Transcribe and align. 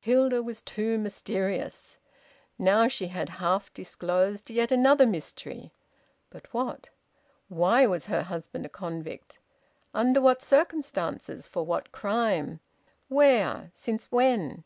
Hilda 0.00 0.42
was 0.42 0.62
too 0.62 0.98
mysterious. 0.98 2.00
Now 2.58 2.88
she 2.88 3.06
had 3.06 3.28
half 3.28 3.72
disclosed 3.72 4.50
yet 4.50 4.72
another 4.72 5.06
mystery. 5.06 5.70
But 6.28 6.52
what? 6.52 6.88
"Why 7.46 7.86
was 7.86 8.06
her 8.06 8.22
husband 8.24 8.66
a 8.66 8.68
convict? 8.68 9.38
Under 9.94 10.20
what 10.20 10.42
circumstances? 10.42 11.46
For 11.46 11.64
what 11.64 11.92
crime? 11.92 12.58
Where? 13.06 13.70
Since 13.76 14.10
when?" 14.10 14.64